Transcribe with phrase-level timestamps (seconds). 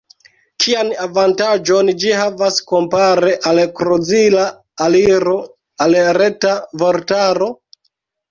[0.63, 4.45] Kian avantaĝon ĝi havas kompare al krozila
[4.87, 5.37] aliro
[5.87, 7.51] al Reta Vortaro?